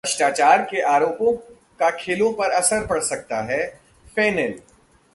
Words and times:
भ्रष्टाचार 0.03 0.61
के 0.61 0.79
आरोपों 0.81 1.31
का 1.79 1.89
खेलों 1.91 2.31
पर 2.33 2.51
असर 2.51 2.85
पड़ 2.87 2.99
सकता 2.99 3.41
है: 3.43 3.65
फेनेल 4.15 4.53